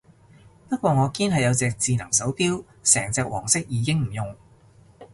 [0.67, 4.35] 不過我堅係有隻智能手錶，成隻黃色已經唔用